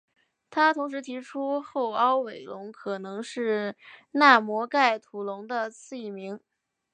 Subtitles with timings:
[0.49, 3.75] 他同时提出后凹尾龙可能是
[4.13, 6.39] 纳摩盖吐龙的次异名。